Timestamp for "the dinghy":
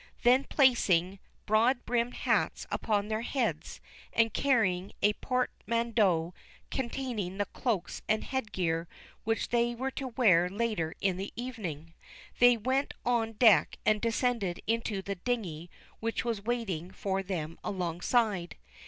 15.03-15.69